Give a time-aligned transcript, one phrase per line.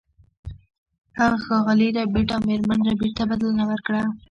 [1.19, 4.01] هغه ښاغلي ربیټ او میرمن ربیټ ته بلنه ورکړه